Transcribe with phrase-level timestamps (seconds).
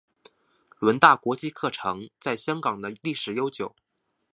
[0.79, 3.75] 伦大国际课程在香港的历史悠久。